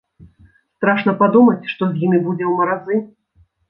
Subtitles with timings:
[0.77, 2.95] Страшна падумаць, што з імі будзе ў маразы.